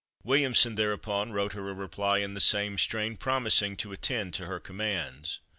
[0.23, 4.59] Williamson, thereupon, wrote her a reply in the same strain, promising to attend to her
[4.59, 5.41] commands.